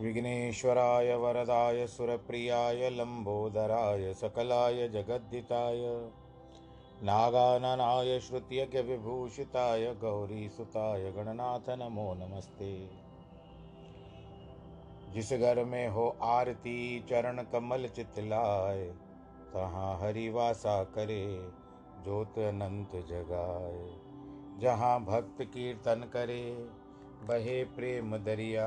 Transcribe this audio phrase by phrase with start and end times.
[0.00, 6.10] विघ्नेश्वराय वरदाय सुरप्रियाय लम्बोदराय सकलाय जगद्दिताय
[7.02, 12.88] नागाननाय श्रुत्यज्ञविभूषिताय गौरीसुताय, गणनाथ नमो नमस्ते।
[15.12, 18.84] जिस घर में हो आरती, चरण कमल चितलाय,
[19.54, 21.50] तहाँ हरिवासा करे,
[22.04, 24.10] ज्योत अनंत जगाए
[24.58, 26.68] जहाँ भक्त कीर्तन करे,
[27.22, 28.66] बहे प्रेम दरिया।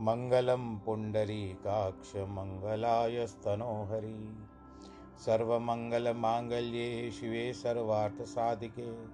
[0.00, 4.46] मङ्गलं पुण्डरीकाक्ष मङ्गलायस्तनोहरि
[5.26, 9.06] सर्वमङ्गलमाङ्गल्ये शिवे सर्वार्थसाधिके,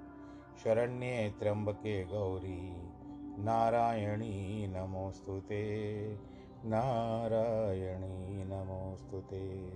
[0.65, 2.91] शरण्ये त्र्यम्बके गौरी।
[3.39, 6.19] नारायणी नमोऽस्तु ते,
[6.65, 9.72] नारायणी नमोऽस्तु ते।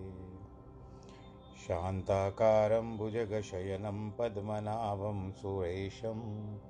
[1.67, 6.70] शान्ताकारं भुजगशयनं पद्मनाभं सुरेशम्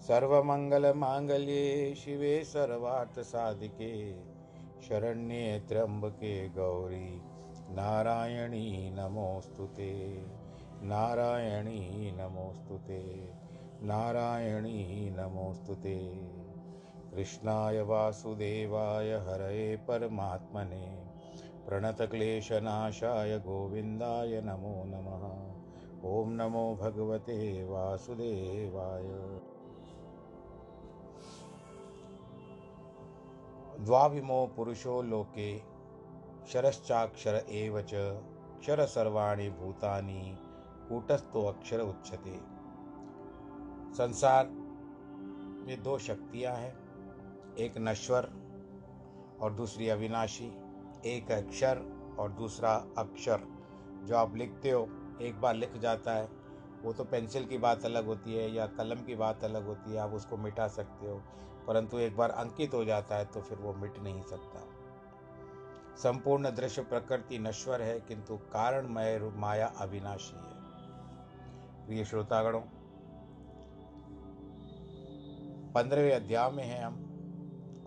[0.00, 4.12] सर्वमङ्गलमाङ्गल्ये शिवे सर्वार्थसाधिके
[4.82, 7.22] शरण्ये त्र्यम्बके गौरी,
[7.70, 10.22] नारायणी नमोऽस्तु ते,
[10.82, 13.32] नारायणी नमोऽस्तु ते,
[13.82, 15.98] नारायणी नमोऽस्तु ते।
[17.14, 21.04] कृष्णाय वासुदेवाय हरये परमात्मने,
[21.66, 25.48] प्रणतक्लेशनाशाय गोविन्दाय नमो नमः।
[26.10, 29.40] ॐ नमो भगवते वासुदेवाय।
[33.80, 35.58] द्वाविमो पुरुषो लोके
[36.44, 37.90] क्षरश्चाक्षर एव च
[38.60, 40.38] क्षर सर्वाणी भूतानि
[40.88, 42.40] कूटस्थो अक्षर उच्यते।
[43.94, 44.48] संसार
[45.66, 46.74] में दो शक्तियाँ हैं,
[47.56, 48.30] एक नश्वर
[49.40, 50.52] और दूसरी अविनाशी,
[51.06, 51.82] एक अक्षर
[52.18, 53.40] और दूसरा अक्षर।
[54.04, 54.88] जो आप लिखते हो,
[55.22, 56.28] एक बार लिख जाता है,
[56.82, 59.98] वो तो पेंसिल की बात अलग होती है या कलम की बात अलग होती है,
[59.98, 61.22] आप उसको मिटा सकते हो।
[61.68, 64.64] परंतु एक बार अंकित हो जाता है तो फिर वो मिट नहीं सकता।
[65.96, 72.60] संपूर्ण दृश्य प्रकृति नश्वर है, किंतु कारणमय माया अविनाशी है। प्रिय श्रोतागणों,
[75.72, 76.94] पंद्रहवें अध्याय में हैं हम,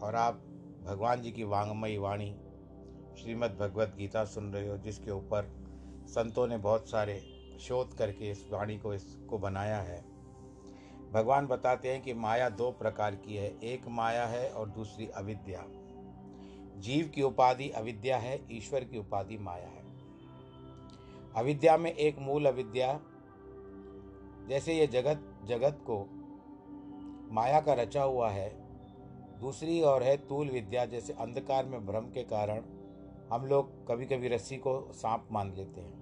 [0.03, 0.41] और आप
[0.83, 2.31] भगवान जी की वांगमयी वाणी
[3.17, 5.51] श्रीमद् भगवत गीता सुन रहे हो, जिसके ऊपर
[6.07, 7.19] संतों ने बहुत सारे
[7.59, 10.10] शोध करके इस वाणी को, इसको बनाया है।
[11.13, 15.65] भगवान बताते हैं कि माया दो प्रकार की है, एक माया है और दूसरी अविद्या।
[16.77, 19.83] जीव की उपाधि अविद्या है, ईश्वर की उपाधि माया है।
[21.35, 22.99] अविद्या में एक मूल अविद्या,
[24.49, 26.09] जैसे ये जगत जगत को
[27.33, 28.49] माया का रचा हुआ है,
[29.39, 32.63] दूसरी और है तूल विद्या, जैसे अंधकार में भ्रम के कारण
[33.31, 36.01] हम लोग कभी कभी रस्सी को सांप मान लेते हैं।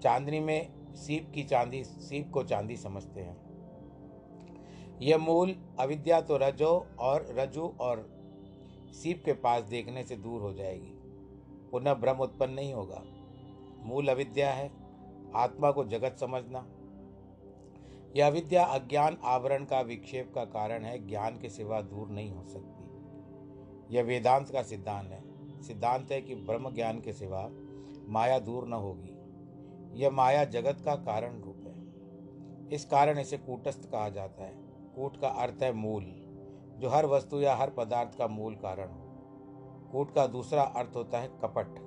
[0.00, 3.49] चांदनी में सीप की चांदी, सीप को चांदी समझते हैं।
[5.00, 8.20] यह मूल अविद्या तो रजो और रजू और
[8.92, 10.92] सीप के पास देखने से दूर हो जाएगी।
[11.70, 13.02] पुनः भ्रम उत्पन्न नहीं होगा।
[13.84, 14.70] मूल अविद्या है।
[15.34, 16.66] आत्मा को जगत समझना।
[18.16, 22.44] यह अविद्या अज्ञान आवरण का विक्षेप का कारण है। ज्ञान के सिवा दूर नहीं हो
[22.44, 22.80] सकती।
[23.96, 25.30] यह वेदांत का सिद्धांत है।
[25.62, 27.50] सिद्धांत है कि ब्रह्म ज्ञान के सिवा
[28.08, 29.20] माया दूर न होगी।
[30.00, 31.80] यह माया जगत का कारण रूप है।
[32.74, 34.69] इस कारण इसे कूटस्थ कहा जाता है।
[35.00, 36.04] कूट का अर्थ है मूल,
[36.78, 41.18] जो हर वस्तु या हर पदार्थ का मूल कारण हो। कूट का दूसरा अर्थ होता
[41.18, 41.78] है कपट,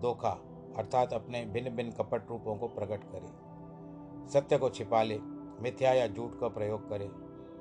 [0.00, 0.30] धोखा,
[0.76, 5.18] अर्थात अपने भिन्न भिन्न कपट रूपों को प्रकट करे। सत्य को छिपा ले,
[5.62, 7.04] मिथ्या या झूठ का प्रयोग करे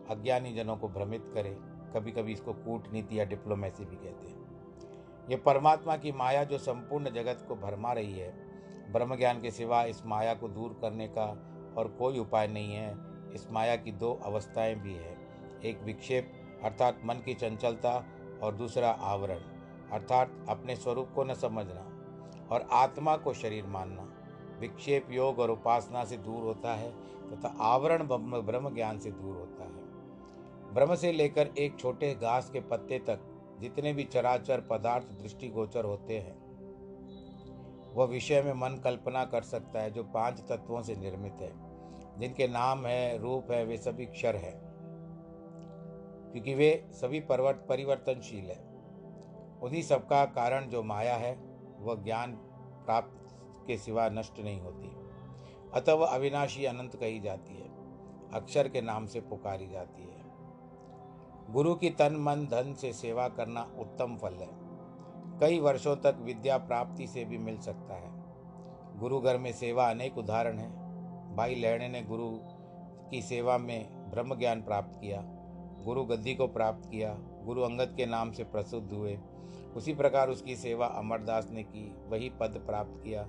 [0.09, 1.57] अज्ञानी जनों को भ्रमित करे
[1.95, 7.09] कभी कभी इसको कूटनीति या डिप्लोमेसी भी कहते हैं। ये परमात्मा की माया जो संपूर्ण
[7.09, 8.31] जगत को भरमा रही है
[8.91, 11.25] ब्रह्म ज्ञान के सिवा इस माया को दूर करने का
[11.77, 15.15] और कोई उपाय नहीं है इस माया की दो अवस्थाएँ भी है।
[15.63, 16.31] एक विक्षेप,
[16.63, 18.03] अर्थात मन की चंचलता,
[18.44, 19.39] और दूसरा आवरण,
[19.91, 21.81] अर्थात अपने स्वरूप को न समझना
[22.51, 24.07] और आत्मा को शरीर मानना।
[24.59, 26.91] विक्षेप योग और उपासना से दूर होता है
[27.30, 32.50] तथा तो आवरण ब्रह्म ज्ञान से दूर होता है। ब्रह्म से लेकर एक छोटे घास
[32.50, 33.19] के पत्ते तक
[33.59, 36.35] जितने भी चराचर पदार्थ दृष्टिगोचर होते हैं,
[37.95, 41.51] वह विषय में मन कल्पना कर सकता है जो पाँच तत्वों से निर्मित है।
[42.18, 44.74] जिनके नाम है, रूप है, वे सभी क्षर है।
[46.31, 48.74] क्योंकि वे सभी परिवर्त परिवर्तनशील है।
[49.62, 51.42] उन्हीं सबका कारण जो माया है,
[51.80, 52.31] वह ज्ञान
[52.86, 53.36] प्राप्त
[53.68, 54.92] के सिवा नष्ट नहीं होती।
[55.74, 57.74] अतः वह अविनाशी अनंत कही जाती है।
[58.33, 60.24] अक्षर के नाम से पुकारी जाती है।
[61.54, 64.50] गुरु की तन मन धन से सेवा करना उत्तम फल है।
[65.39, 68.12] कई वर्षों तक विद्या प्राप्ति से भी मिल सकता है।
[69.00, 70.82] गुरु घर में सेवा अनेक उदाहरण है।
[71.35, 72.30] भाई लहणे ने गुरु
[73.12, 75.21] की सेवा में ब्रह्म ज्ञान प्राप्त किया,
[75.85, 77.13] गुरु गद्दी को प्राप्त किया,
[77.45, 79.19] गुरु अंगद के नाम से प्रसिद्ध हुए।
[79.75, 83.27] उसी प्रकार उसकी सेवा अमरदास ने की, वही पद प्राप्त किया।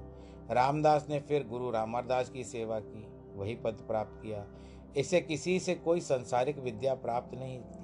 [0.51, 4.47] रामदास ने फिर गुरु रामरदास की सेवा की, वही पद प्राप्त किया।
[4.97, 7.83] इसे किसी से कोई संसारिक विद्या प्राप्त नहीं थी।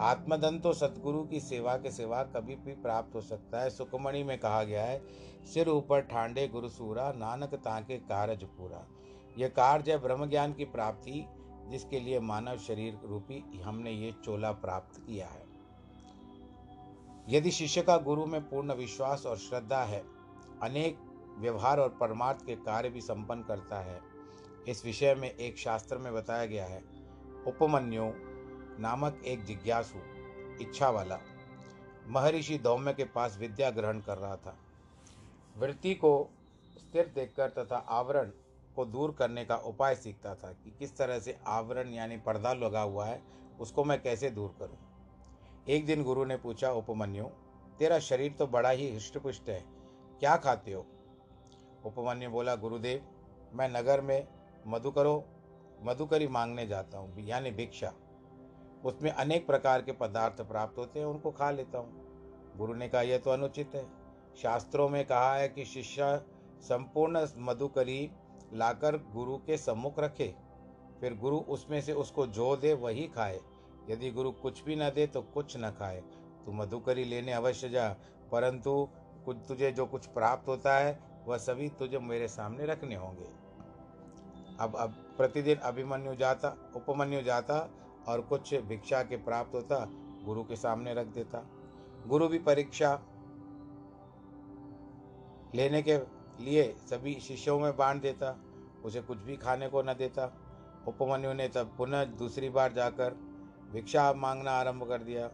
[0.00, 4.38] आत्मदन तो सतगुरु की सेवा के सेवा कभी भी प्राप्त हो सकता है, सुखमणि में
[4.38, 5.02] कहा गया है,
[5.54, 8.86] सिर ऊपर ठांडे गुरुसूरा नानक ताके कारज पूरा।
[9.38, 11.26] यह कार्य है ब्रह्म ज्ञान की प्राप्ति,
[11.68, 15.46] जिसके लिए मानव शरीर रूपी हमने ये चोला प्राप्त किया है।
[17.28, 20.04] यदि शिष्य का गुरु में पूर्ण विश्वास और श्रद्धा है,
[20.62, 20.98] अनेक
[21.38, 24.00] व्यवहार और परमार्थ के कार्य भी संपन्न करता है।
[24.68, 26.82] इस विषय में एक शास्त्र में बताया गया है,
[27.46, 28.12] उपमन्यु
[28.80, 29.98] नामक एक जिज्ञासु,
[30.60, 31.18] इच्छा वाला,
[32.06, 34.58] महर्षि दौम्य के पास विद्या ग्रहण कर रहा था।
[35.56, 36.30] वृत्ति को
[36.78, 38.30] स्थिर देखकर तथा आवरण
[38.78, 42.80] को दूर करने का उपाय सीखता था कि किस तरह से आवरण यानी पर्दा लगा
[42.82, 43.20] हुआ है,
[43.60, 44.78] उसको मैं कैसे दूर करूँ।
[45.68, 47.24] एक दिन गुरु ने पूछा, उपमन्यु,
[47.78, 49.62] तेरा शरीर तो बड़ा ही हृष्टपुष्ट है,
[50.20, 50.84] क्या खाते हो?
[51.84, 53.02] उपमन्यु बोला, गुरुदेव,
[53.54, 54.26] मैं नगर में
[54.66, 55.24] मधुकरो
[55.82, 57.92] मधुकरी मांगने जाता हूँ, यानी भिक्षा।
[58.84, 63.02] उसमें अनेक प्रकार के पदार्थ प्राप्त होते हैं, उनको खा लेता हूँ। गुरु ने कहा,
[63.02, 63.86] यह तो अनुचित है।
[64.36, 66.16] शास्त्रों में कहा है कि शिष्य
[66.62, 68.10] संपूर्ण मधुकरी
[68.52, 70.34] लाकर गुरु के सम्मुख रखे।
[71.00, 73.40] फिर गुरु उसमें से उसको जो दे, वही खाए।
[73.90, 76.00] यदि गुरु कुछ भी न दे तो कुछ न खाए।
[76.46, 77.96] तू मधुकरी लेने अवश्य जा,
[78.32, 78.88] परंतु
[79.24, 83.26] कुछ तुझे जो कुछ प्राप्त होता है, वह सभी तुझे मेरे सामने रखने होंगे।
[84.60, 87.70] अब अब प्रतिदिन अभिमन्यु जाता, उपमन्यु जाता,
[88.08, 89.88] और कुछ भिक्षा के प्राप्त होता,
[90.24, 91.46] गुरु के सामने रख देता।
[92.06, 93.02] गुरु भी परीक्षा
[95.54, 98.36] लेने के लिए सभी शिष्यों में बांट देता,
[98.84, 100.32] उसे कुछ भी खाने को न देता।
[100.88, 103.16] उपमन्यु ने तब पुनः दूसरी बार जाकर
[103.72, 105.30] भिक्षा मांगना आरंभ कर दिया।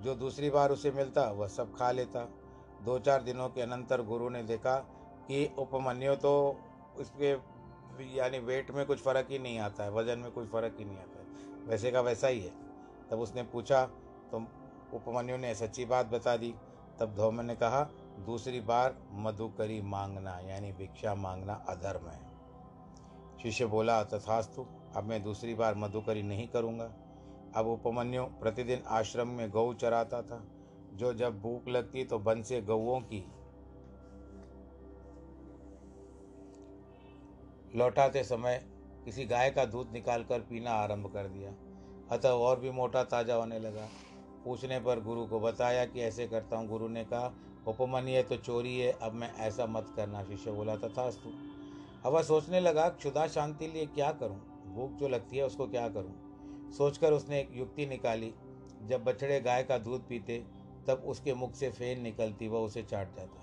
[0.00, 2.24] जो दूसरी बार उसे मिलता, वह सब खा लेता।
[2.84, 4.76] दो चार दिनों के अनंतर गुरु ने देखा
[5.28, 6.56] कि उपमन्यु तो
[6.96, 7.30] उसके
[8.16, 10.98] यानी वेट में कुछ फ़र्क ही नहीं आता है, वज़न में कोई फ़र्क ही नहीं
[10.98, 11.26] आता है।
[11.66, 12.52] वैसे का वैसा ही है।
[13.10, 13.84] तब उसने पूछा
[14.30, 14.46] तो
[14.94, 16.54] उपमन्यु ने सच्ची बात बता दी?
[17.00, 17.82] तब धौम्य ने कहा
[18.20, 22.20] दूसरी बार मधुकरी मांगना, यानी भिक्षा मांगना अधर्म है।
[23.42, 26.92] शिष्य बोला, तथास्तु, अब मैं दूसरी बार मधुकरी नहीं करूँगा।
[27.56, 30.44] अब उपमन्यु प्रतिदिन आश्रम में गौ चराता था।
[30.94, 33.24] जो जब भूख लगती तो बन से गौओं की
[37.76, 38.66] लौटाते समय
[39.04, 41.50] किसी गाय का दूध निकालकर पीना आरंभ कर दिया।
[42.10, 43.88] अतः और भी मोटा ताज़ा होने लगा।
[44.44, 47.28] पूछने पर गुरु को बताया कि ऐसे करता हूँ। गुरु ने कहा
[47.66, 51.30] उपमन्य तो चोरी है, अब मैं ऐसा मत करना, शिष्य बोला, तथास्तु।
[52.06, 54.38] अब वह सोचने लगा क्षुदा शांति लिए क्या करूँ?
[54.74, 56.30] भूख जो लगती है उसको क्या करूँ?
[56.72, 58.34] सोचकर उसने एक युक्ति निकाली।
[58.86, 60.44] जब बछड़े गाय का दूध पीते,
[60.86, 63.42] तब उसके मुख से फेन निकलती, वह उसे चाट जाता।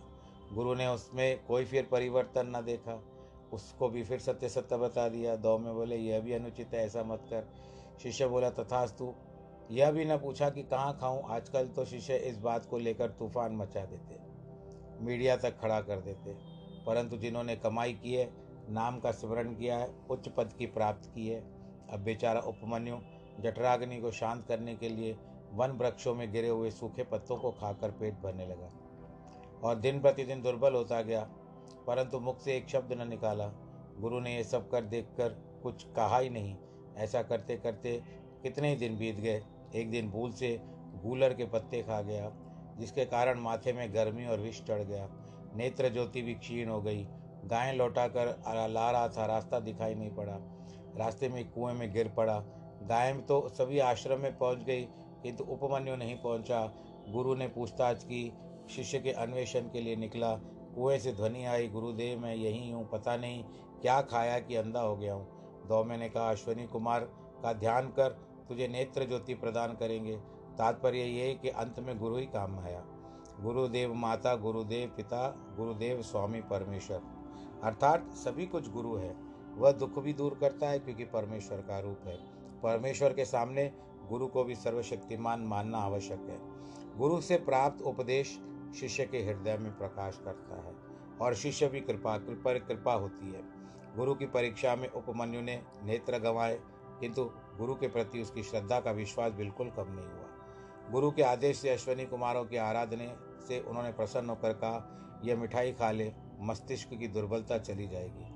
[0.55, 3.03] गुरु ने उसमें कोई फिर परिवर्तन न देखा।
[3.53, 7.03] उसको भी फिर सत्य सत्य बता दिया। दो में बोले, यह भी अनुचित है, ऐसा
[7.03, 7.50] मत कर।
[8.03, 9.13] शिष्य बोला, तथास्तु
[9.71, 13.55] यह भी न पूछा कि कहाँ खाऊं, आजकल तो शिष्य इस बात को लेकर तूफ़ान
[13.55, 14.19] मचा देते,
[15.05, 16.33] मीडिया तक खड़ा कर देते,
[16.86, 18.29] परंतु जिन्होंने कमाई की है,
[18.69, 21.39] नाम का स्मरण किया है, उच्च पद की प्राप्त की है,
[21.89, 22.97] अब बेचारा उपमन्यु,
[23.39, 25.17] जठराग्नि को शांत करने के लिए
[25.53, 28.69] वन वृक्षों में गिरे हुए सूखे पत्तों को खाकर पेट भरने लगा,
[29.63, 31.21] और दिन प्रतिदिन दुर्बल होता गया,
[31.88, 33.47] परंतु मुख से एक शब्द न निकाला,
[34.00, 35.29] गुरु ने यह सब कर देखकर
[35.63, 36.55] कुछ कहा ही नहीं,
[36.97, 38.01] ऐसा करते करते
[38.43, 39.41] कितने ही दिन बीत गए
[39.75, 40.59] एक दिन भूल से
[41.03, 42.31] गूलर के पत्ते खा गया,
[42.79, 45.09] जिसके कारण माथे में गर्मी और विष चढ़ गया।
[45.55, 47.07] नेत्र ज्योति भी क्षीण हो गई।
[47.45, 48.27] गायें लौटा कर
[48.69, 50.38] ला रहा था, रास्ता दिखाई नहीं पड़ा।
[50.97, 52.39] रास्ते में कुएँ में गिर पड़ा।
[52.83, 54.81] गायें तो सभी आश्रम में पहुँच गई,
[55.24, 56.74] किंतु तो उपमन्यु नहीं पहुँचा।
[57.09, 58.33] गुरु ने पूछताछ की,
[58.69, 60.36] शिष्य के अन्वेषण के लिए निकला।
[60.75, 63.43] कुएँ से ध्वनि आई, गुरुदेव मैं यहीं हूँ, पता नहीं
[63.81, 65.27] क्या खाया कि अंधा हो गया हूँ।
[65.67, 67.00] दौमे ने कहा, अश्वनी कुमार
[67.43, 70.15] का ध्यान कर तुझे नेत्र ज्योति प्रदान करेंगे।
[70.57, 72.83] तात्पर्य ये कि अंत में गुरु ही काम आया।
[73.41, 75.27] गुरुदेव माता, गुरुदेव पिता,
[75.57, 77.01] गुरुदेव स्वामी परमेश्वर।
[77.63, 79.15] अर्थात सभी कुछ गुरु है।
[79.55, 82.15] वह दुख भी दूर करता है क्योंकि परमेश्वर का रूप है।
[82.63, 83.71] परमेश्वर के सामने
[84.09, 86.39] गुरु को भी सर्वशक्तिमान मानना आवश्यक है।
[86.97, 88.39] गुरु से प्राप्त उपदेश
[88.79, 90.73] शिष्य के हृदय में प्रकाश करता है
[91.21, 93.41] और शिष्य भी कृपा कृपा कृपा होती है।
[93.95, 96.59] गुरु की परीक्षा में उपमन्यु ने नेत्र गंवाए,
[96.99, 101.57] किंतु गुरु के प्रति उसकी श्रद्धा का विश्वास बिल्कुल कम नहीं हुआ। गुरु के आदेश
[101.57, 103.15] से अश्वनी कुमारों की आराधने
[103.47, 104.93] से उन्होंने प्रसन्न होकर कहा,
[105.25, 108.33] यह मिठाई खा ले, मस्तिष्क की दुर्बलता चली जाएगी।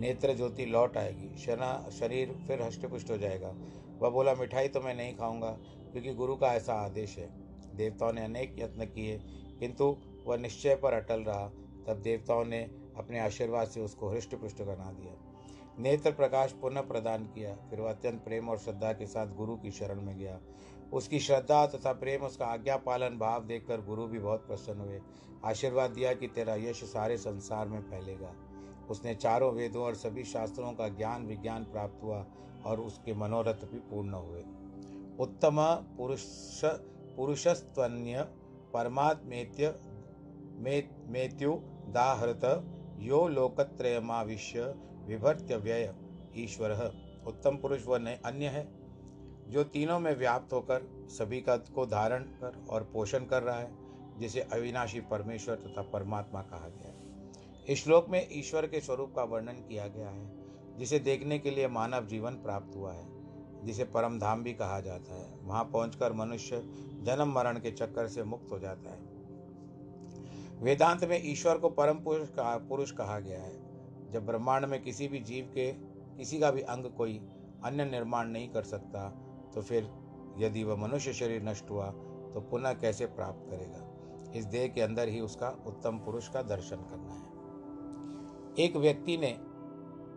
[0.00, 3.54] नेत्र ज्योति लौट आएगी, शना, शरीर फिर हष्टपुष्ट हो जाएगा।
[3.98, 5.50] वह बोला, मिठाई तो मैं नहीं खाऊँगा,
[5.92, 7.28] क्योंकि गुरु का ऐसा आदेश है।
[7.76, 9.20] देवताओं ने अनेक यत्न किए,
[9.60, 11.48] किंतु वह निश्चय पर अटल रहा।
[11.86, 12.62] तब देवताओं ने
[12.96, 15.31] अपने आशीर्वाद से उसको हृष्ट पुष्ट बना दिया।
[15.78, 19.70] नेत्र प्रकाश पुनः प्रदान किया, फिर वह अत्यंत प्रेम और श्रद्धा के साथ गुरु की
[19.70, 20.38] शरण में गया।
[20.92, 25.00] उसकी श्रद्धा तथा प्रेम, उसका आज्ञा पालन भाव देखकर गुरु भी बहुत प्रसन्न हुए।
[25.44, 28.34] आशीर्वाद दिया कि तेरा यश सारे संसार में फैलेगा।
[28.90, 32.26] उसने चारों वेदों और सभी शास्त्रों का ज्ञान विज्ञान प्राप्त हुआ
[32.66, 34.42] और उसके मनोरथ भी पूर्ण हुए।
[35.20, 35.56] उत्तम
[35.96, 36.24] पुरुष,
[37.16, 38.22] पुरुषस्त्वन्य
[38.74, 39.74] परमात्मेत्य
[41.08, 41.52] मेत्यु
[41.88, 42.44] दाहृत
[42.98, 44.74] यो लोकत्रयमाविश्य
[45.06, 45.94] विभर्त्य व्यय
[46.36, 46.92] ईश्वर।
[47.26, 48.68] उत्तम पुरुष व अन्य है,
[49.48, 53.70] जो तीनों में व्याप्त होकर सभी का को धारण कर और पोषण कर रहा है,
[54.18, 57.02] जिसे अविनाशी परमेश्वर तथा परमात्मा कहा गया है।
[57.68, 60.30] इस श्लोक में ईश्वर के स्वरूप का वर्णन किया गया है,
[60.78, 63.06] जिसे देखने के लिए मानव जीवन प्राप्त हुआ है,
[63.64, 66.62] जिसे परम धाम भी कहा जाता है। वहाँ पहुंचकर मनुष्य
[67.02, 68.98] जन्म मरण के चक्कर से मुक्त हो जाता है।
[70.60, 73.61] वेदांत में ईश्वर को परम पुरुष कहा पुरुष कहा गया है।
[74.12, 75.72] जब ब्रह्मांड में किसी भी जीव के,
[76.16, 77.20] किसी का भी अंग कोई
[77.64, 79.08] अन्य निर्माण नहीं कर सकता
[79.54, 79.90] तो फिर
[80.38, 81.86] यदि वह मनुष्य शरीर नष्ट हुआ
[82.34, 83.88] तो पुनः कैसे प्राप्त करेगा?
[84.36, 89.36] इस देह के अंदर ही उसका उत्तम पुरुष का दर्शन करना है। एक व्यक्ति ने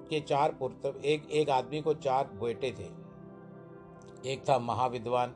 [0.09, 2.89] के चार पुत्र, एक एक आदमी को चार बेटे थे।
[4.31, 5.33] एक था महाविद्वान,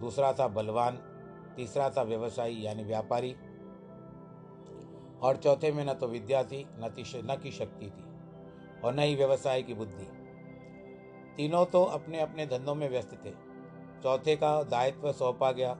[0.00, 0.96] दूसरा था बलवान,
[1.56, 3.34] तीसरा था व्यवसायी यानी व्यापारी
[5.22, 8.04] और चौथे में न तो विद्या थी, न न की शक्ति थी,
[8.84, 10.06] और न ही व्यवसाय की बुद्धि।
[11.36, 13.30] तीनों तो अपने अपने धंधों में व्यस्त थे।
[14.02, 15.70] चौथे का दायित्व सौंपा गया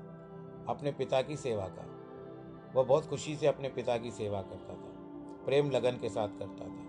[0.68, 1.86] अपने पिता की सेवा का।
[2.74, 4.92] वह बहुत खुशी से अपने पिता की सेवा करता था,
[5.44, 6.84] प्रेम लगन के साथ करता था,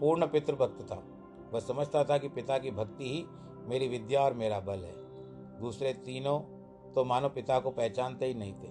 [0.00, 1.02] पूर्ण पितृभक्त था।
[1.52, 3.24] वह समझता था कि पिता की भक्ति ही
[3.68, 4.94] मेरी विद्या और मेरा बल है।
[5.60, 6.38] दूसरे तीनों
[6.92, 8.68] तो मानो पिता को पहचानते ही नहीं थे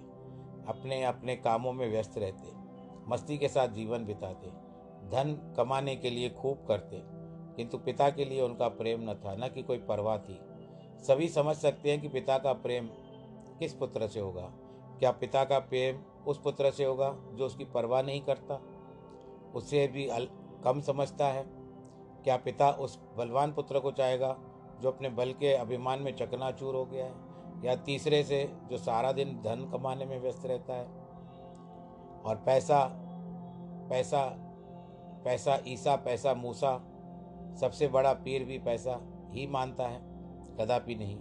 [0.68, 2.53] अपने अपने कामों में व्यस्त रहते।
[3.08, 4.48] मस्ती के साथ जीवन बिताते,
[5.10, 7.02] धन कमाने के लिए खूब करते,
[7.56, 10.40] किंतु पिता के लिए उनका प्रेम न था, न कि कोई परवाह थी।
[11.04, 12.88] सभी समझ सकते हैं कि पिता का प्रेम
[13.60, 14.52] किस पुत्र से होगा।
[15.00, 18.62] क्या पिता का प्रेम उस पुत्र से होगा जो उसकी परवाह नहीं करता?
[19.56, 20.08] उसे भी
[20.64, 21.44] कम समझता है।
[22.24, 24.38] क्या पिता उस बलवान पुत्र को चाहेगा
[24.82, 27.16] जो अपने बल के अभिमान में चकनाचूर हो गया है?
[27.66, 31.03] या तीसरे से जो सारा दिन धन कमाने में व्यस्त रहता है?
[32.26, 32.84] और पैसा
[33.90, 34.24] पैसा
[35.26, 36.78] पैसा ईसा, पैसा मूसा,
[37.62, 39.00] सबसे बड़ा पीर भी पैसा
[39.32, 40.00] ही मानता है,
[40.60, 41.18] कदापि नहीं।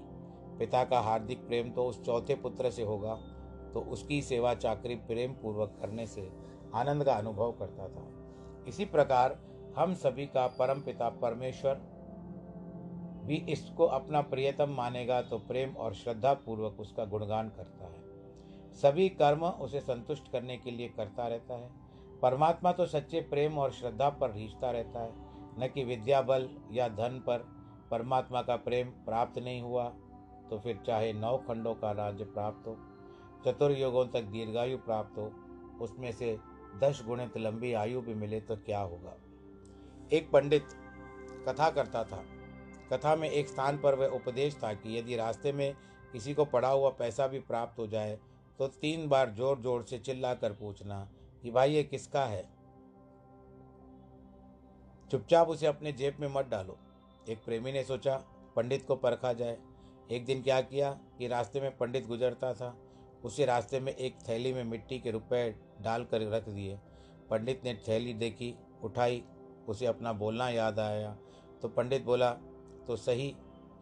[0.58, 3.14] पिता का हार्दिक प्रेम तो उस चौथे पुत्र से होगा
[3.74, 6.30] तो उसकी सेवा चाकरी प्रेम पूर्वक करने से
[6.74, 8.06] आनंद का अनुभव करता था।
[8.68, 9.38] इसी प्रकार
[9.76, 11.80] हम सभी का परम पिता परमेश्वर
[13.24, 18.00] भी इसको अपना प्रियतम मानेगा तो प्रेम और श्रद्धा पूर्वक उसका गुणगान करता है।
[18.72, 21.70] सभी कर्म उसे संतुष्ट करने के लिए करता रहता है।
[22.22, 25.12] परमात्मा तो सच्चे प्रेम और श्रद्धा पर रीछता रहता है।
[25.58, 27.38] न कि विद्या बल या धन पर
[27.90, 29.88] परमात्मा का प्रेम प्राप्त नहीं हुआ
[30.50, 32.76] तो फिर चाहे नौ खंडों का राज्य प्राप्त हो
[33.46, 35.30] चतुर्युगों तक दीर्घायु प्राप्त हो,
[35.80, 36.36] उसमें से
[36.82, 39.16] दस गुणित लंबी आयु भी मिले तो क्या होगा?
[40.12, 40.68] एक पंडित
[41.48, 42.22] कथा करता था।
[42.92, 45.74] कथा में एक स्थान पर वह उपदेश था कि यदि रास्ते में
[46.12, 48.18] किसी को पड़ा हुआ पैसा भी प्राप्त हो जाए
[48.62, 50.96] तो तीन बार ज़ोर ज़ोर से चिल्ला कर पूछना
[51.42, 52.42] कि भाई ये किसका है?
[55.10, 56.76] चुपचाप उसे अपने जेब में मत डालो।
[57.28, 58.16] एक प्रेमी ने सोचा,
[58.56, 59.56] पंडित को परखा जाए।
[60.10, 62.76] एक दिन क्या किया कि रास्ते में पंडित गुजरता था।
[63.24, 65.42] उसे रास्ते में एक थैली में मिट्टी के रुपए
[65.82, 66.78] डाल कर रख दिए।
[67.30, 68.54] पंडित ने थैली देखी,
[68.84, 69.22] उठाई,
[69.68, 71.12] उसे अपना बोलना याद आया।
[71.62, 72.30] तो पंडित बोला
[72.86, 73.28] तो सही,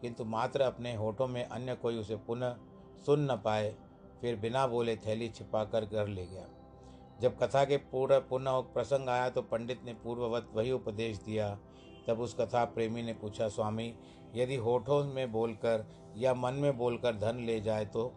[0.01, 2.57] किंतु मात्र अपने होठों में अन्य कोई उसे पुनः
[3.05, 3.75] सुन न पाए।
[4.21, 6.45] फिर बिना बोले थैली छिपा कर घर ले गया।
[7.21, 11.49] जब कथा के पूरा पुनः प्रसंग आया तो पंडित ने पूर्ववत वही उपदेश दिया।
[12.07, 13.93] तब उस कथा प्रेमी ने पूछा, स्वामी,
[14.35, 15.85] यदि होठों में बोलकर
[16.17, 18.07] या मन में बोलकर धन ले जाए तो?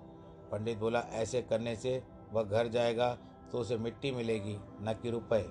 [0.53, 3.15] पंडित बोला, ऐसे करने से वह घर जाएगा
[3.53, 5.45] तो उसे मिट्टी मिलेगी, न कि रुपए।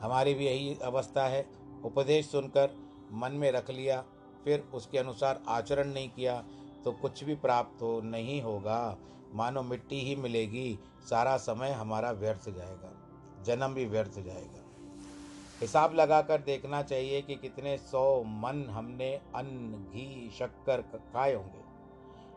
[0.00, 1.46] हमारी भी यही अवस्था है।
[1.84, 2.74] उपदेश सुनकर
[3.12, 4.04] मन में रख लिया।
[4.44, 6.42] फिर उसके अनुसार आचरण नहीं किया
[6.84, 8.96] तो कुछ भी प्राप्त हो नहीं होगा।
[9.34, 10.78] मानो मिट्टी ही मिलेगी,
[11.10, 12.92] सारा समय हमारा व्यर्थ जाएगा,
[13.44, 14.64] जन्म भी व्यर्थ जाएगा।
[15.60, 21.62] हिसाब लगाकर देखना चाहिए कि कितने सौ मन हमने अन्न, घी, शक्कर खाए होंगे।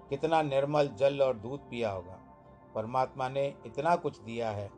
[0.09, 2.19] कितना निर्मल जल और दूध पिया होगा।
[2.75, 4.69] परमात्मा ने इतना कुछ दिया है,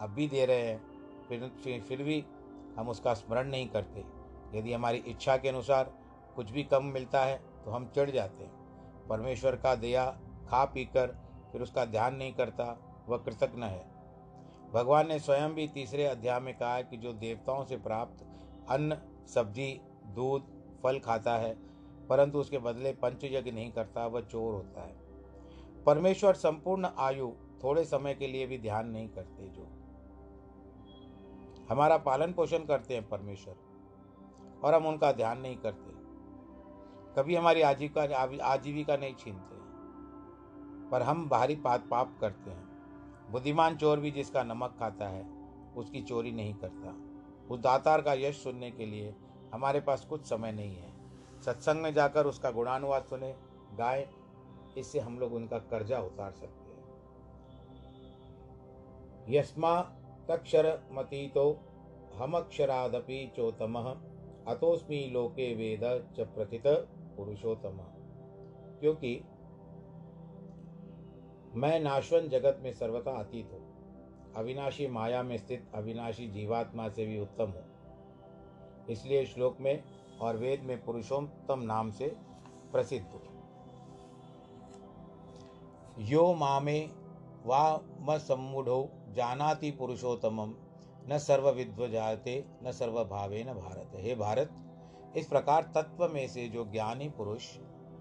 [0.00, 0.82] अब भी दे रहे हैं
[1.28, 2.24] फिर फिर भी
[2.78, 4.04] हम उसका स्मरण नहीं करते।
[4.54, 5.92] यदि हमारी इच्छा के अनुसार
[6.36, 10.06] कुछ भी कम मिलता है तो हम चढ़ जाते हैं। परमेश्वर का दया
[10.48, 11.23] खा पीकर
[11.54, 12.64] फिर उसका ध्यान नहीं करता,
[13.08, 13.86] वह कृतज्ञ है।
[14.72, 18.24] भगवान ने स्वयं भी तीसरे अध्याय में कहा है कि जो देवताओं से प्राप्त
[18.68, 18.96] अन्न,
[19.26, 20.42] सब्ज़ी, दूध,
[20.82, 21.54] फल खाता है,
[22.08, 24.96] परंतु उसके बदले पंचयज्ञ नहीं करता, वह चोर होता है।
[25.84, 27.30] परमेश्वर संपूर्ण आयु
[27.64, 29.68] थोड़े समय के लिए भी ध्यान नहीं करते जो।
[31.70, 33.54] हमारा पालन पोषण करते हैं परमेश्वर,
[34.64, 35.92] और हम उनका ध्यान नहीं करते।
[37.14, 38.02] कभी हमारी आजीविका
[38.44, 39.63] आजीविका नहीं छीनते।
[40.94, 42.64] पर हम बाहरी पाप पाप करते हैं।
[43.30, 45.26] बुद्धिमान चोर भी जिसका नमक खाता है,
[45.76, 46.94] उसकी चोरी नहीं करता।
[47.50, 49.14] उस दातार का यश सुनने के लिए
[49.54, 50.92] हमारे पास कुछ समय नहीं है।
[51.42, 53.36] सत्संग में जाकर उसका गुणानुवाद सुने,
[53.74, 54.08] गाए,
[54.78, 56.84] इससे हम लोग उनका कर्जा उतार सकते हैं।
[59.28, 59.80] यस्मा
[60.28, 61.60] तक्षर मती तो
[62.14, 63.96] हम अक्षरादपि चोतम
[64.48, 66.66] अतोस्मी लोके वेद च प्रथित
[67.16, 67.78] पुरुषोत्तम।
[68.80, 69.24] क्योंकि
[71.56, 73.60] मैं नाशवन जगत में सर्वथा अतीत हूँ।
[74.36, 77.64] अविनाशी माया में स्थित अविनाशी जीवात्मा से भी उत्तम हूँ।
[78.90, 79.82] इसलिए श्लोक में
[80.20, 82.06] और वेद में पुरुषोत्तम नाम से
[82.72, 83.22] प्रसिद्ध हूँ।
[85.98, 86.80] यो मामे
[87.46, 90.54] वा म सम्मूढ़ो जानाति पुरुषोत्तमम
[91.08, 91.52] न सर्व
[91.88, 94.50] जाते न सर्व भावे न भारत। हे भारत,
[95.16, 97.42] इस प्रकार तत्व में से जो ज्ञानी पुरुष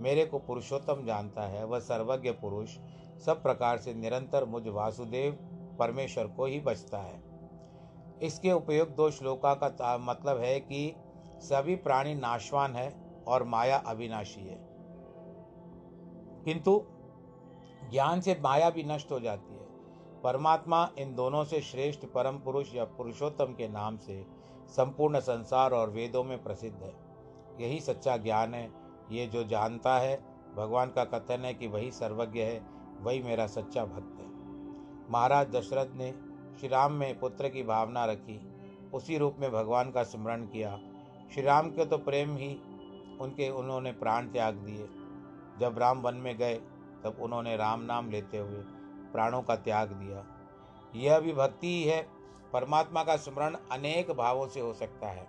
[0.01, 2.77] मेरे को पुरुषोत्तम जानता है, वह सर्वज्ञ पुरुष
[3.19, 5.34] सब प्रकार से निरंतर मुझ वासुदेव
[5.80, 7.23] परमेश्वर को ही बचता है।
[8.21, 10.95] इसके उपयोग दो श्लोका का मतलब है कि
[11.39, 12.95] सभी प्राणी नाशवान है
[13.28, 14.69] और माया अविनाशी है।
[16.45, 16.84] किंतु
[17.91, 19.63] ज्ञान से माया भी नष्ट हो जाती है।
[20.21, 24.28] परमात्मा इन दोनों से श्रेष्ठ परम पुरुष या पुरुषोत्तम के नाम से
[24.67, 26.95] संपूर्ण संसार और वेदों में प्रसिद्ध है।
[27.60, 28.71] यही सच्चा ज्ञान है।
[29.12, 30.23] ये जो जानता है,
[30.56, 32.72] भगवान का कथन है कि वही सर्वज्ञ है।
[33.03, 34.27] वही मेरा सच्चा भक्त है।
[35.11, 36.11] महाराज दशरथ ने
[36.59, 38.53] श्री राम में पुत्र की भावना रखी।
[38.93, 40.79] उसी रूप में भगवान का स्मरण किया।
[41.33, 42.55] श्री राम के तो प्रेम ही
[43.21, 44.89] उनके, उन्होंने प्राण त्याग दिए।
[45.59, 46.55] जब राम वन में गए,
[47.03, 48.61] तब उन्होंने राम नाम लेते हुए
[49.11, 50.25] प्राणों का त्याग दिया।
[50.95, 52.07] यह भी भक्ति ही है।
[52.53, 55.27] परमात्मा का स्मरण अनेक भावों से हो सकता है।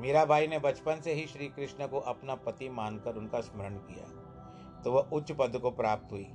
[0.00, 4.04] मीरा भाई ने बचपन से ही श्री कृष्ण को अपना पति मानकर उनका स्मरण किया।
[4.82, 6.26] तो वह उच्च पद को प्राप्त हुई।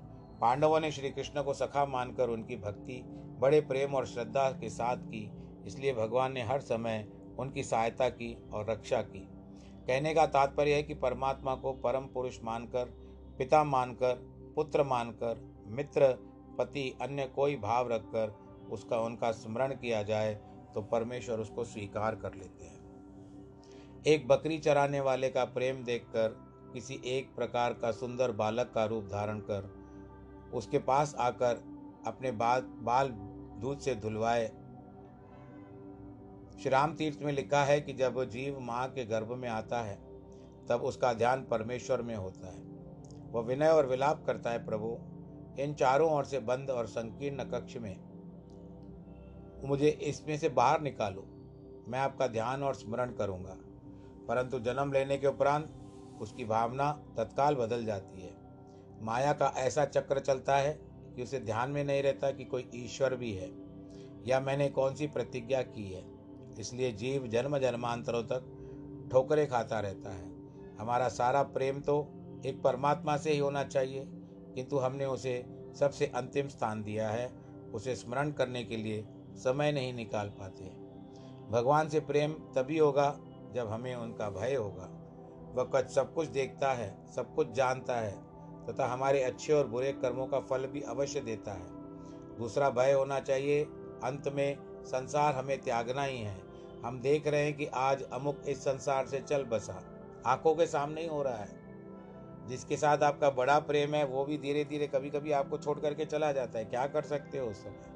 [0.41, 3.01] पांडवों ने श्री कृष्ण को सखा मानकर उनकी भक्ति,
[3.39, 5.31] बड़े प्रेम और श्रद्धा के साथ की।
[5.67, 7.05] इसलिए भगवान ने हर समय
[7.39, 9.19] उनकी सहायता की और रक्षा की।
[9.87, 12.85] कहने का तात्पर्य है कि परमात्मा को परम पुरुष मानकर,
[13.37, 14.13] पिता मानकर,
[14.55, 16.07] पुत्र मानकर, मित्र,
[16.59, 18.35] पति, अन्य कोई भाव रखकर
[18.71, 20.33] उसका, उनका स्मरण किया जाए
[20.73, 22.79] तो परमेश्वर उसको स्वीकार कर लेते हैं।
[24.05, 26.35] एक बकरी चराने वाले का प्रेम देखकर
[26.73, 29.69] किसी एक प्रकार का सुंदर बालक का रूप धारण कर
[30.53, 31.63] उसके पास आकर
[32.07, 33.07] अपने बाल बाल
[33.61, 34.47] दूध से धुलवाए।
[36.59, 39.95] श्री राम तीर्थ में लिखा है कि जब जीव माँ के गर्भ में आता है,
[40.69, 42.61] तब उसका ध्यान परमेश्वर में होता है।
[43.31, 44.97] वह विनय और विलाप करता है, प्रभु,
[45.59, 47.99] इन चारों ओर से बंद और संकीर्ण कक्ष में,
[49.63, 51.25] मुझे इसमें से बाहर निकालो।
[51.87, 53.57] मैं आपका ध्यान और स्मरण करूँगा।
[54.27, 55.73] परंतु जन्म लेने के उपरांत
[56.21, 58.40] उसकी भावना तत्काल बदल जाती है।
[59.01, 60.73] माया का ऐसा चक्र चलता है
[61.15, 63.49] कि उसे ध्यान में नहीं रहता कि कोई ईश्वर भी है,
[64.27, 66.03] या मैंने कौन सी प्रतिज्ञा की है।
[66.59, 70.29] इसलिए जीव जन्म जन्मांतरों तक ठोकरे खाता रहता है।
[70.79, 71.97] हमारा सारा प्रेम तो
[72.45, 74.05] एक परमात्मा से ही होना चाहिए,
[74.55, 75.43] किंतु हमने उसे
[75.79, 77.29] सबसे अंतिम स्थान दिया है,
[77.73, 80.63] उसे स्मरण करने के लिए समय नहीं निकाल पाते।
[81.51, 83.15] भगवान से प्रेम तभी होगा
[83.53, 84.89] जब हमें उनका भय होगा।
[85.55, 88.30] वह कच सब कुछ देखता है, सब कुछ जानता है
[88.69, 91.67] तथा हमारे अच्छे और बुरे कर्मों का फल भी अवश्य देता है।
[92.37, 93.63] दूसरा भय होना चाहिए,
[94.03, 96.41] अंत में संसार हमें त्यागना ही है।
[96.85, 99.83] हम देख रहे हैं कि आज अमुक इस संसार से चल बसा।
[100.25, 101.61] आँखों के सामने ही हो रहा है।
[102.47, 106.05] जिसके साथ आपका बड़ा प्रेम है, वो भी धीरे धीरे कभी कभी आपको छोड़ करके
[106.05, 107.91] चला जाता है। क्या कर सकते हो उस समय?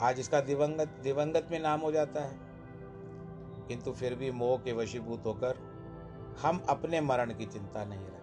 [0.00, 2.38] आज इसका दिवंगत दिवंगत में नाम हो जाता है।
[3.68, 5.56] किंतु फिर भी मोह के वशीभूत होकर
[6.42, 8.17] हम अपने मरण की चिंता नहीं रखते।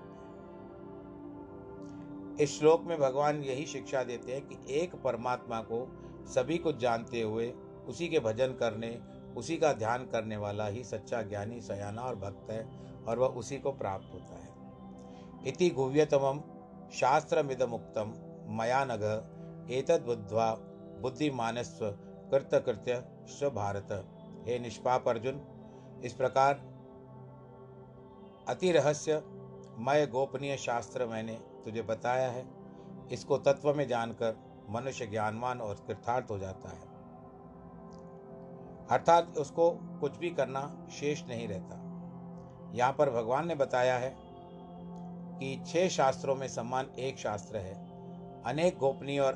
[2.39, 5.87] इस श्लोक में भगवान यही शिक्षा देते हैं कि एक परमात्मा को
[6.33, 7.53] सभी कुछ जानते हुए
[7.87, 8.97] उसी के भजन करने,
[9.37, 12.65] उसी का ध्यान करने वाला ही सच्चा ज्ञानी, सयाना और भक्त है
[13.07, 14.53] और वह उसी को प्राप्त होता है।
[15.47, 16.41] इति गुह्यतम
[16.93, 18.13] शास्त्रमिदमुक्तम
[18.57, 19.03] मया नघ
[19.71, 20.51] एतद बुद्ध्वा
[21.01, 21.89] बुद्धिमानस्व
[22.31, 23.91] कृतकृत्य स्व भारत
[24.47, 25.41] हे निष्पाप अर्जुन,
[26.03, 26.61] इस प्रकार
[28.47, 29.23] अति रहस्य
[29.79, 32.47] मय गोपनीय शास्त्र मैंने तुझे बताया है।
[33.11, 34.37] इसको तत्व में जानकर
[34.69, 36.95] मनुष्य ज्ञानवान और कृतार्थ हो जाता है।
[38.89, 41.81] अर्थात उसको कुछ भी करना शेष नहीं रहता।
[42.75, 44.15] यहाँ पर भगवान ने बताया है
[45.39, 47.73] कि छह शास्त्रों में सम्मान एक शास्त्र है।
[48.43, 49.33] अनेक गोपनीय और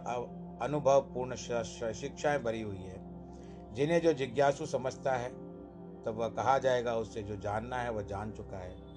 [0.61, 2.99] अनुभव पूर्ण शिक्षाएँ भरी हुई है।
[3.73, 5.29] जिन्हें जो जिज्ञासु समझता है,
[6.03, 8.88] तब वह कहा जाएगा, उससे जो जानना है, वह जान चुका है।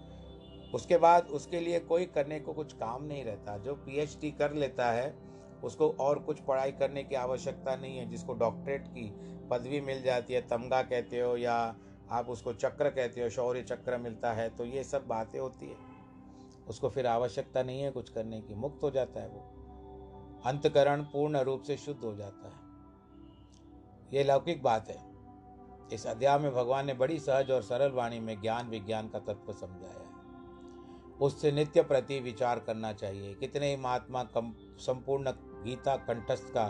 [0.75, 4.91] उसके बाद उसके लिए कोई करने को कुछ काम नहीं रहता। जो पीएचडी कर लेता
[4.93, 5.15] है,
[5.65, 9.11] उसको और कुछ पढ़ाई करने की आवश्यकता नहीं है, जिसको डॉक्टरेट की
[9.51, 11.77] पदवी मिल जाती है, तमगा कहते हो या
[12.11, 15.77] आप उसको चक्र कहते हो, शौर्य चक्र मिलता है तो ये सब बातें होती है।
[16.69, 21.39] उसको फिर आवश्यकता नहीं है कुछ करने की, मुक्त हो जाता है वो। अंतकरण पूर्ण
[21.39, 22.61] रूप से शुद्ध हो जाता है।
[24.13, 24.99] ये लौकिक बात है।
[25.93, 29.53] इस अध्याय में भगवान ने बड़ी सहज और सरल वाणी में ज्ञान विज्ञान का तत्व
[29.53, 30.02] समझाया।
[31.23, 35.31] उससे नित्य प्रति विचार करना चाहिए। कितने ही महात्मा कम, संपूर्ण
[35.65, 36.67] गीता कंठस्थ का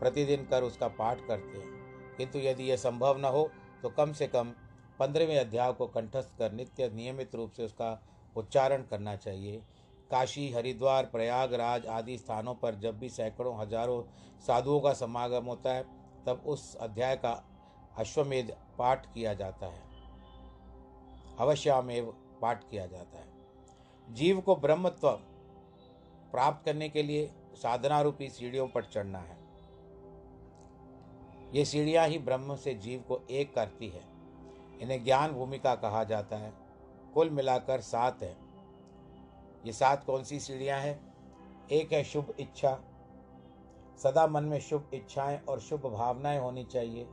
[0.00, 3.48] प्रतिदिन कर उसका पाठ करते हैं। किंतु यदि यह संभव न हो
[3.82, 4.52] तो कम से कम
[4.98, 7.98] पंद्रहवें अध्याय को कंठस्थ कर नित्य नियमित रूप से उसका
[8.36, 9.62] उच्चारण करना चाहिए।
[10.10, 14.02] काशी, हरिद्वार, प्रयागराज आदि स्थानों पर जब भी सैकड़ों, हज़ारों
[14.46, 15.82] साधुओं का समागम होता है,
[16.26, 17.32] तब उस अध्याय का
[17.98, 19.82] अश्वमेध पाठ किया जाता है।
[21.38, 23.31] अवश्यामेव पाठ किया जाता है।
[24.10, 25.10] जीव को ब्रह्मत्व
[26.32, 29.36] प्राप्त करने के लिए साधना रूपी सीढ़ियों पर चढ़ना है।
[31.52, 34.02] ये सीढ़ियाँ ही ब्रह्म से जीव को एक करती है।
[34.80, 36.52] इन्हें ज्ञान भूमिका कहा जाता है।
[37.14, 38.36] कुल मिलाकर सात है।
[39.66, 41.14] ये सात कौन सी सीढ़ियाँ हैं?
[41.72, 42.80] एक है शुभ इच्छा।
[43.98, 47.06] सदा मन में शुभ इच्छाएँ और शुभ भावनाएँ होनी चाहिए।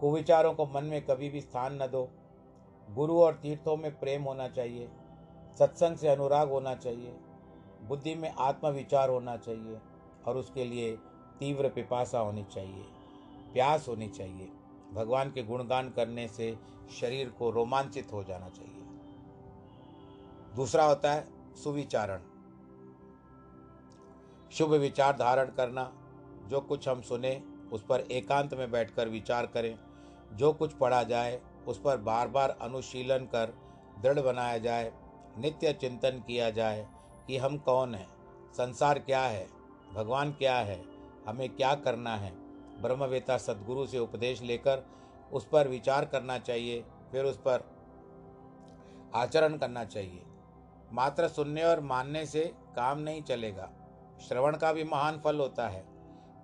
[0.00, 2.08] कुविचारों को मन में कभी भी स्थान न दो।
[2.90, 4.90] गुरु और तीर्थों में प्रेम होना चाहिए।
[5.58, 7.14] सत्संग से अनुराग होना चाहिए,
[7.82, 9.78] बुद्धि में आत्मविचार होना चाहिए
[10.26, 10.96] और उसके लिए
[11.40, 12.84] तीव्र पिपासा होनी चाहिए,
[13.52, 14.50] प्यास होनी चाहिए।
[14.92, 16.56] भगवान के गुणगान करने से
[17.00, 18.82] शरीर को रोमांचित हो जाना चाहिए।
[20.56, 22.20] दूसरा होता है सुविचारण।
[24.52, 25.92] शुभ विचार धारण करना,
[26.46, 27.42] जो कुछ हम सुने
[27.72, 29.78] उस पर एकांत में बैठकर विचार करें।
[30.32, 33.54] जो कुछ पढ़ा जाए उस पर बार बार अनुशीलन कर,
[34.02, 34.92] दृढ़ बनाया जाए।
[35.38, 36.88] नित्य चिंतन किया जाए
[37.26, 38.08] कि हम कौन हैं?
[38.52, 39.48] संसार क्या है?
[39.94, 40.84] भगवान क्या है?
[41.28, 42.32] हमें क्या करना है?
[42.82, 44.86] ब्रह्मवेता सदगुरु से उपदेश लेकर
[45.32, 47.70] उस पर विचार करना चाहिए, फिर उस पर
[49.14, 50.22] आचरण करना चाहिए।
[50.92, 53.70] मात्र सुनने और मानने से काम नहीं चलेगा।
[54.28, 55.84] श्रवण का भी महान फल होता है।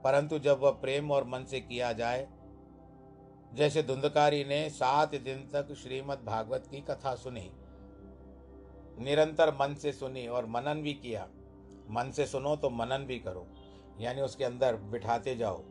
[0.05, 2.29] परंतु जब वह प्रेम और मन से किया जाए,
[3.55, 7.53] जैसे धुंधकारी ने सात दिन तक श्रीमद् भागवत की कथा सुनी।
[8.99, 11.27] निरंतर मन से सुनी और मनन भी किया।
[11.91, 13.47] मन से सुनो तो मनन भी करो,
[14.01, 15.63] यानी उसके अंदर बिठाते जाओ।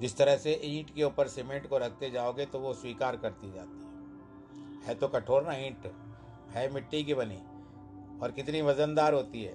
[0.00, 3.78] जिस तरह से ईंट के ऊपर सीमेंट को रखते जाओगे तो वो स्वीकार करती जाती
[3.78, 5.92] है। है तो कठोर ना ईंट,
[6.50, 7.38] है मिट्टी की बनी,
[8.22, 9.54] और कितनी वजनदार होती है।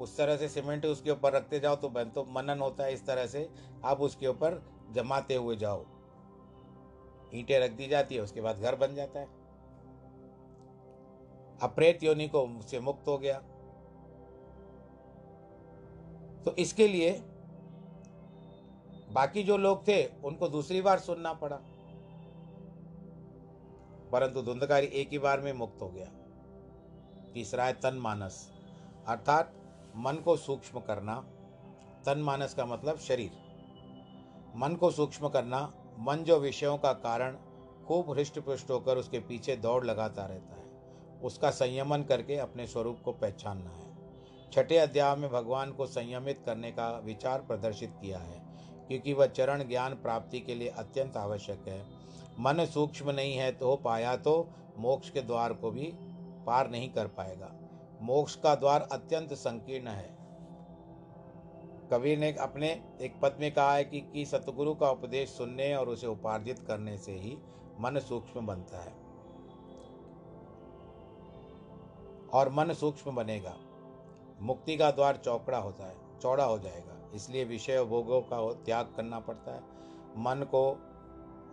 [0.00, 3.06] उस तरह से सीमेंट उसके ऊपर रखते जाओ तो बन तो मनन होता है इस
[3.06, 3.48] तरह से।
[3.84, 5.84] आप उसके ऊपर जमाते हुए जाओ।
[7.34, 9.26] ईंटें रख दी जाती है, उसके बाद घर बन जाता है।
[11.62, 13.38] अप्रेत योनि को से मुक्त हो गया।
[16.42, 17.10] तो इसके लिए
[19.12, 21.56] बाकी जो लोग थे, उनको दूसरी बार सुनना पड़ा।
[24.12, 26.06] परंतु धुंधकारी एक ही बार में मुक्त हो गया।
[27.32, 28.52] तीसरा है तन मानस
[29.06, 29.54] अर्थात
[29.96, 31.26] मन को सूक्ष्म करना।
[32.06, 33.30] तन मानस का मतलब शरीर।
[34.56, 37.36] मन को सूक्ष्म करना मन जो विषयों का कारण
[37.86, 40.70] खूब हृष्ट पुष्ट होकर उसके पीछे दौड़ लगाता रहता है।
[41.22, 43.90] उसका संयमन करके अपने स्वरूप को पहचानना है।
[44.52, 48.42] छठे अध्याय में भगवान को संयमित करने का विचार प्रदर्शित किया है,
[48.88, 51.80] क्योंकि वह चरण ज्ञान प्राप्ति के लिए अत्यंत आवश्यक है।
[52.40, 55.92] मन सूक्ष्म नहीं है तो पाया तो मोक्ष के द्वार को भी
[56.46, 57.52] पार नहीं कर पाएगा।
[58.02, 60.21] मोक्ष का द्वार अत्यंत संकीर्ण है।
[61.92, 62.68] कबीर ने अपने
[63.00, 66.98] एक पद में कहा है कि, कि सतगुरु का उपदेश सुनने और उसे उपार्जित करने
[66.98, 67.38] से ही
[67.80, 68.92] मन सूक्ष्म बनता है।
[72.34, 73.56] और मन सूक्ष्म बनेगा।
[74.40, 79.20] मुक्ति का द्वार चौकड़ा होता है चौड़ा हो जाएगा। इसलिए विषय भोगों का त्याग करना
[79.20, 79.60] पड़ता है।
[80.16, 80.78] मन को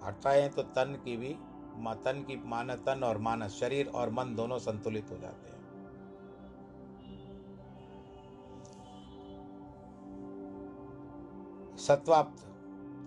[0.03, 1.35] हटाएँ तो तन की भी
[1.79, 5.58] तन की मान तन और मानस शरीर और मन दोनों संतुलित हो जाते हैं।
[11.89, 12.43] सत्वाप्त,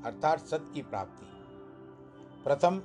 [0.06, 1.26] अर्थात सत्य की प्राप्ति।
[2.44, 2.78] प्रथम,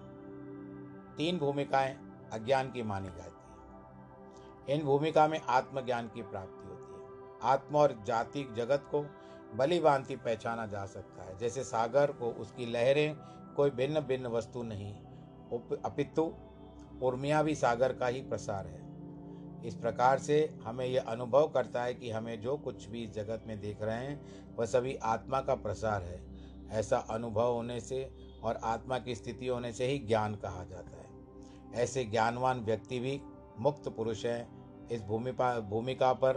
[1.17, 1.97] तीन भूमिकाएँ
[2.33, 8.03] अज्ञान की मानी जाती है। इन भूमिका में आत्मज्ञान की प्राप्ति होती है। आत्म और
[8.07, 9.05] जाति जगत को
[9.55, 13.15] बली भांति पहचाना जा सकता है। जैसे सागर को उसकी लहरें
[13.55, 14.95] कोई भिन्न भिन्न वस्तु नहीं
[15.86, 16.33] अपितु
[17.03, 18.87] उर्मिया भी सागर का ही प्रसार है।
[19.65, 23.43] इस प्रकार से हमें यह अनुभव करता है कि हमें जो कुछ भी इस जगत
[23.48, 26.28] में देख रहे हैं, वह सभी आत्मा का प्रसार है।
[26.70, 28.12] ऐसा अनुभव होने से
[28.43, 31.08] और आत्मा की स्थिति होने से ही ज्ञान कहा जाता है।
[31.74, 33.22] ऐसे ज्ञानवान व्यक्ति भी
[33.60, 34.48] मुक्त पुरुष है।
[34.91, 35.32] इस भूमि
[35.70, 36.34] भूमिका पर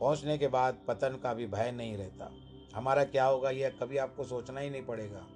[0.00, 2.32] पहुँचने के बाद पतन का भी भय नहीं रहता।
[2.74, 5.26] हमारा क्या होगा, यह कभी आपको सोचना ही नहीं पड़ेगा।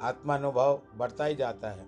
[0.00, 1.86] आत्मानुभव बढ़ता ही जाता है।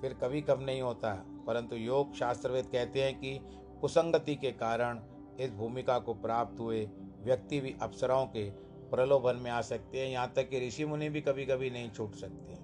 [0.00, 3.40] फिर कभी कम नहीं होता। परंतु योग शास्त्रवेद कहते हैं कि
[3.82, 5.00] कुसंगति के कारण
[5.40, 6.84] इस भूमिका को प्राप्त हुए
[7.24, 8.48] व्यक्ति भी अप्सराओं के
[8.90, 12.14] प्रलोभन में आ सकते हैं। यहाँ तक कि ऋषि मुनि भी कभी कभी नहीं छूट
[12.14, 12.60] सकते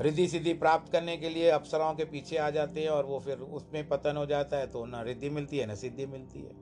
[0.00, 3.38] रिद्धि सिद्धि प्राप्त करने के लिए अप्सराओं के पीछे आ जाते हैं और वो फिर
[3.38, 6.54] उसमें पतन हो जाता है तो न रिद्धि मिलती है, न सिद्धि मिलती है।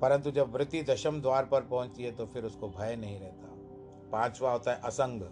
[0.00, 3.48] परंतु जब वृत्ति दशम द्वार पर पहुँचती है तो फिर उसको भय नहीं रहता।
[4.12, 5.22] पांचवा होता है असंग।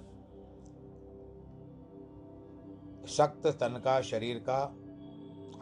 [3.07, 4.77] सख्त तन का, शरीर का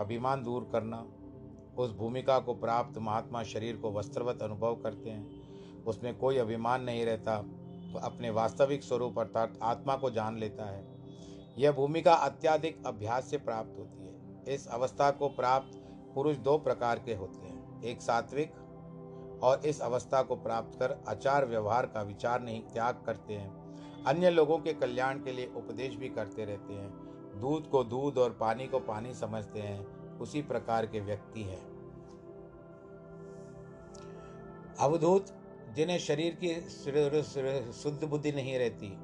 [0.01, 1.07] अभिमान दूर करना।
[1.79, 5.45] उस भूमिका को प्राप्त महात्मा शरीर को वस्त्रवत अनुभव करते हैं।
[5.85, 7.43] उसमें कोई अभिमान नहीं रहता।
[7.93, 10.87] तो अपने वास्तविक स्वरूप अर्थात आत्मा को जान लेता है।
[11.59, 15.81] यह भूमिका अत्याधिक अभ्यास से प्राप्त होती है। इस अवस्था को प्राप्त
[16.15, 18.53] पुरुष दो प्रकार के होते हैं। एक सात्विक
[19.43, 23.65] और इस अवस्था को प्राप्त कर आचार व्यवहार का विचार नहीं, त्याग करते हैं।
[24.05, 27.04] अन्य लोगों के कल्याण के लिए उपदेश भी करते रहते हैं।
[27.35, 29.87] दूध को दूध और पानी को पानी समझते हैं,
[30.19, 31.63] उसी प्रकार के व्यक्ति हैं।
[34.81, 35.27] अवधूत,
[35.77, 36.61] जिन्हें शरीर की
[37.73, 38.97] शुद्ध बुद्धि नहीं रहती,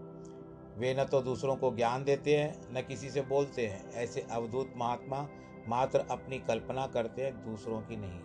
[0.78, 4.72] वे न तो दूसरों को ज्ञान देते हैं, न किसी से बोलते हैं। ऐसे अवधूत
[4.76, 5.28] महात्मा
[5.68, 8.20] मात्र अपनी कल्पना करते हैं, दूसरों की नहीं।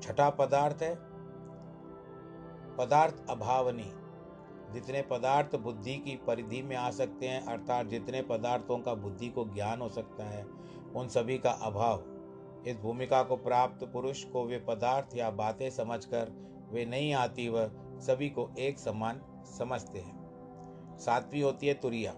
[0.00, 0.94] छठा पदार्थ है,
[2.76, 3.92] पदार्थ अभावनी।
[4.72, 9.44] जितने पदार्थ बुद्धि की परिधि में आ सकते हैं, अर्थात जितने पदार्थों का बुद्धि को
[9.44, 10.46] ज्ञान हो सकता है,
[10.96, 12.04] उन सभी का अभाव।
[12.66, 17.70] इस भूमिका को प्राप्त पुरुष को वे पदार्थ या बातें समझकर वे नहीं आती, वह
[17.98, 20.26] सभी को एक समान समझते हैं।
[20.98, 22.12] सातवीं होती है तुरिया।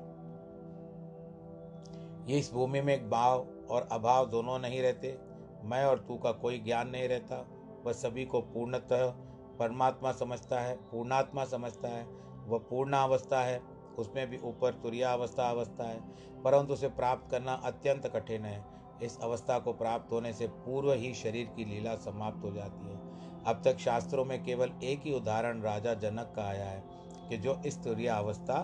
[2.32, 5.18] ये इस भूमि में भाव और अभाव दोनों नहीं रहते।
[5.62, 7.48] मैं और तू का कोई ज्ञान नहीं रहता।
[7.84, 9.10] वह सभी को पूर्णतः
[9.58, 12.06] परमात्मा समझता है, पूर्णात्मा समझता है
[12.48, 13.60] वह पूर्ण अवस्था है,
[13.98, 16.00] उसमें भी ऊपर तुरिया अवस्था अवस्था है,
[16.42, 18.64] परंतु उसे प्राप्त करना अत्यंत कठिन है।
[19.02, 22.96] इस अवस्था को प्राप्त होने से पूर्व ही शरीर की लीला समाप्त हो जाती है।
[23.44, 26.84] अब तक शास्त्रों में केवल एक ही उदाहरण राजा जनक का आया है
[27.28, 28.62] कि जो इस तुरिया अवस्था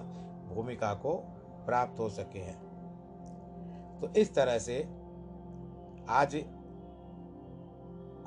[0.54, 1.14] भूमिका को
[1.66, 2.58] प्राप्त हो सके हैं।
[4.00, 4.82] तो इस तरह से
[6.08, 6.36] आज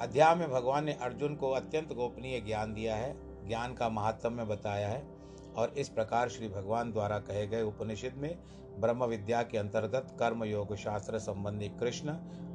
[0.02, 3.15] अध्याय में भगवान ने अर्जुन को अत्यंत गोपनीय ज्ञान दिया है,
[3.48, 5.16] ज्ञान का महात्म्य बताया है।
[5.58, 8.38] और इस प्रकार श्री भगवान द्वारा कहे गए उपनिषद में
[8.80, 12.10] ब्रह्म विद्या के अंतर्गत कर्म योग शास्त्र संबंधी कृष्ण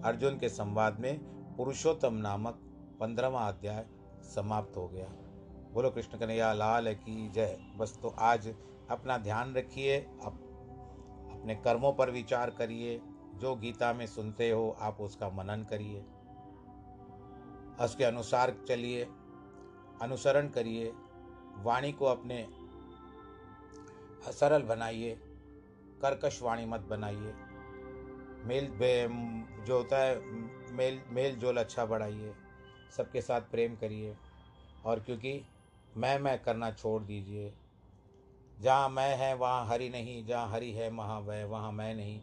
[0.04, 1.18] अर्जुन के संवाद में
[1.56, 2.60] पुरुषोत्तम नामक
[3.00, 3.86] पंद्रहवा अध्याय
[4.34, 5.06] समाप्त हो गया।
[5.72, 7.58] बोलो कृष्ण कन्हैया लाल की जय?
[7.76, 8.54] बस तो आज
[8.90, 10.32] अपना ध्यान रखिए अप,
[11.32, 13.00] अपने कर्मों पर विचार करिए
[13.34, 16.04] जो गीता में सुनते हो आप उसका मनन करिए।
[17.84, 19.06] उसके अनुसार चलिए
[20.02, 20.92] अनुसरण करिए
[21.56, 22.46] वाणी को अपने
[24.30, 25.14] सरल बनाइए,
[26.02, 27.34] कर्कश वाणी मत बनाइए।
[28.44, 28.68] मेल
[29.64, 30.20] जो होता है
[30.72, 32.34] मेल मेल जोल अच्छा बढ़ाइए,
[32.96, 34.16] सबके साथ प्रेम करिए।
[34.84, 35.44] और क्योंकि
[35.96, 37.52] मैं मैं करना छोड़ दीजिए।
[38.60, 42.20] जहाँ मैं है, वहाँ हरि नहीं, जहाँ हरि है वहाँ वह वहाँ मैं नहीं।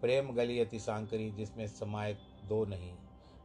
[0.00, 2.14] प्रेम गली अति सांकरी, जिसमें समाये
[2.48, 2.92] दो नहीं।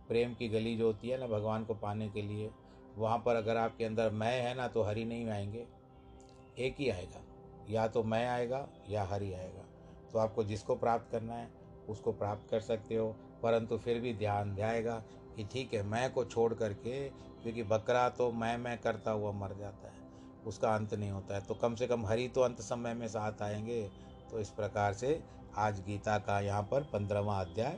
[0.08, 2.52] प्रेम की गली जो होती है ना, भगवान को पाने के लिए,
[2.98, 5.68] वहाँ पर अगर आपके अंदर मैं है ना तो हरि नहीं आएँगे।
[6.60, 7.27] एक ही आएगा।
[7.70, 9.64] या तो मैं आएगा या हरि आएगा।
[10.14, 11.50] तो आपको जिसको प्राप्त करना है,
[11.90, 13.08] उसको प्राप्त कर सकते हो,
[13.44, 14.96] परंतु फिर भी ध्यान जाएगा
[15.36, 17.08] कि ठीक है, मैं को छोड़ करके,
[17.44, 19.94] क्योंकि बकरा तो मैं मैं करता हुआ मर जाता है,
[20.46, 23.42] उसका अंत नहीं होता है। तो कम से कम हरि तो अंत समय में साथ
[23.42, 23.82] आएँगे।
[24.32, 25.20] तो इस प्रकार से
[25.58, 27.78] आज गीता का यहाँ पर पंद्रहवा अध्याय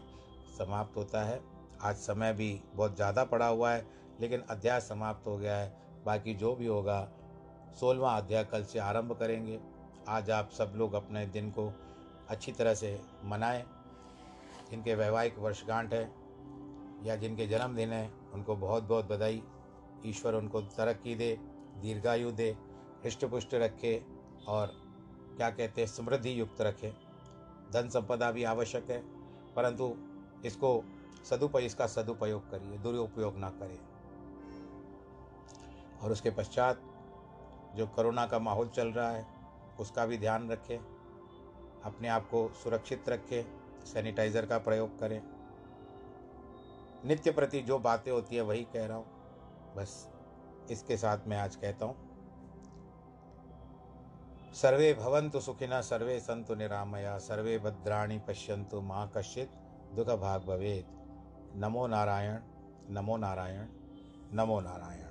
[0.58, 1.39] समाप्त होता है।
[1.82, 3.86] आज समय भी बहुत ज़्यादा पड़ा हुआ है,
[4.19, 5.71] लेकिन अध्याय समाप्त हो गया है।
[6.06, 7.08] बाकी जो भी होगा
[7.80, 9.60] सोलवा अध्याय कल से आरंभ करेंगे।
[10.10, 11.74] आज आप सब लोग अपने दिन को
[12.30, 13.63] अच्छी तरह से मनाएँ।
[14.72, 16.12] जिनके वैवाहिक वर्षगांठ है
[17.04, 19.43] या जिनके जन्मदिन है, उनको बहुत बहुत बधाई।
[20.06, 21.39] ईश्वर उनको तरक्की दे,
[21.82, 22.58] दीर्घायु दे
[23.04, 24.06] हृष्ट पुष्ट रखे
[24.48, 24.67] और
[25.38, 26.93] क्या कहते हैं, समृद्धि युक्त रखे।
[27.74, 29.04] धन संपदा भी आवश्यक है,
[29.56, 29.95] परंतु
[30.45, 30.84] इसको
[31.26, 33.80] सदुपयोग, इसका सदुपयोग करिए, दुरुपयोग ना करें।
[36.00, 36.82] और उसके पश्चात
[37.76, 39.38] जो कोरोना का माहौल चल रहा है
[39.79, 40.77] उसका भी ध्यान रखें,
[41.83, 43.43] अपने आप को सुरक्षित रखें,
[43.85, 45.21] सैनिटाइज़र का प्रयोग करें।
[47.05, 50.09] नित्य प्रति जो बातें होती है वही कह रहा हूँ। बस
[50.71, 51.95] इसके साथ मैं आज कहता हूँ।
[54.53, 59.51] सर्वे भवन्तु सुखिनः सर्वे सन्तु निरामया, सर्वे भद्राणि पश्यन्तु माँ कश्चित
[59.95, 60.97] दुख भाग भवेत्।
[61.55, 62.39] नमो नारायण
[62.89, 63.67] नमो नारायण
[64.33, 65.09] नमो नारायण।